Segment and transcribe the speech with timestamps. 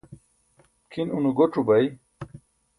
[0.91, 1.85] kʰin une goc̣o bai